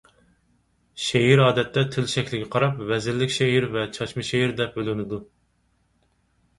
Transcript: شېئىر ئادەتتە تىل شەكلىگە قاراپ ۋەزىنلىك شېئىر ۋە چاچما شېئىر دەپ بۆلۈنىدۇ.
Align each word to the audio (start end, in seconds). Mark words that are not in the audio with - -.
شېئىر 1.07 1.41
ئادەتتە 1.47 1.83
تىل 1.97 2.09
شەكلىگە 2.15 2.49
قاراپ 2.57 2.83
ۋەزىنلىك 2.89 3.37
شېئىر 3.39 3.71
ۋە 3.79 3.87
چاچما 3.99 4.29
شېئىر 4.35 4.59
دەپ 4.63 4.77
بۆلۈنىدۇ. 4.81 5.25